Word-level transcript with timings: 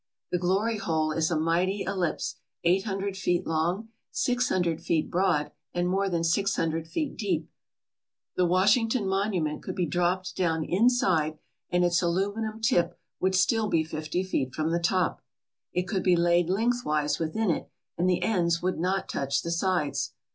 The 0.31 0.39
Glory 0.39 0.79
Hole 0.79 1.11
is 1.11 1.29
a 1.29 1.39
mighty 1.39 1.83
ellipse 1.83 2.37
eight 2.63 2.85
hundred 2.85 3.15
feet 3.15 3.45
long, 3.45 3.89
six 4.09 4.49
hundred 4.49 4.81
feet 4.81 5.11
broad, 5.11 5.51
and 5.75 5.87
more 5.87 6.09
than 6.09 6.23
six 6.23 6.55
hundred 6.55 6.87
feet 6.87 7.15
deep. 7.15 7.47
The 8.35 8.47
Washington 8.47 9.07
Monument 9.07 9.61
could 9.61 9.75
be 9.75 9.85
dropped 9.85 10.35
down 10.35 10.63
inside 10.63 11.37
and 11.69 11.85
its 11.85 12.01
aluminum 12.01 12.61
tip 12.61 12.97
would 13.19 13.35
still 13.35 13.67
be 13.67 13.83
fifty 13.83 14.23
feet 14.23 14.55
from 14.55 14.71
the 14.71 14.79
top. 14.79 15.21
It 15.71 15.87
could 15.87 16.01
be 16.01 16.15
laid 16.15 16.49
lengthwise 16.49 17.19
within 17.19 17.51
it 17.51 17.69
and 17.95 18.09
the 18.09 18.23
ends 18.23 18.59
would 18.59 18.79
not 18.79 19.07
touch 19.07 19.43
the 19.43 19.51
sides. 19.51 20.13